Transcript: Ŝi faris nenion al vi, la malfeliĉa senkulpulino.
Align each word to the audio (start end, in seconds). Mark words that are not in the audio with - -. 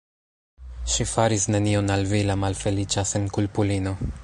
Ŝi 0.93 1.05
faris 1.11 1.45
nenion 1.57 1.93
al 1.97 2.07
vi, 2.13 2.23
la 2.31 2.39
malfeliĉa 2.45 3.05
senkulpulino. 3.13 3.95